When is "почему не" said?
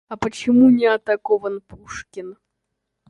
0.17-0.87